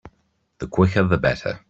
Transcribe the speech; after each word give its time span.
The 0.57 0.65
quicker 0.65 1.03
the 1.03 1.19
better. 1.19 1.59